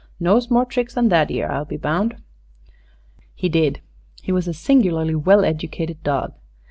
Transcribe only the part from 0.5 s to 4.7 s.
tricks than that 'ere, I'll be bound." He did. He was a